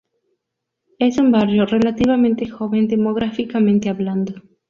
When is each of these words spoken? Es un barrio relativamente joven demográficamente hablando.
Es 0.97 1.19
un 1.19 1.29
barrio 1.31 1.67
relativamente 1.67 2.49
joven 2.49 2.87
demográficamente 2.87 3.87
hablando. 3.87 4.33